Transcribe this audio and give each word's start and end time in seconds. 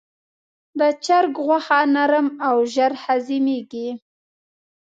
د 0.79 0.81
چرګ 1.05 1.33
غوښه 1.45 1.79
نرم 1.95 2.27
او 2.47 2.55
ژر 2.73 2.93
هضمېږي. 3.03 3.89